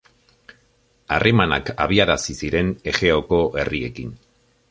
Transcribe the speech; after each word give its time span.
Harremanak 1.17 1.69
abiarazi 1.85 2.37
ziren 2.43 2.73
Egeoko 2.93 3.43
herriekin. 3.65 4.17